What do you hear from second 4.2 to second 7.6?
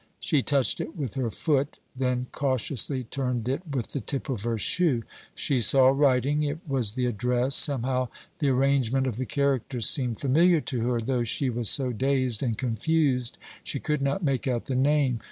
of her shoe. She saw writing. It was the address.